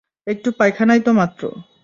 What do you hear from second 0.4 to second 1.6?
পায়খানাই তো মাত্র।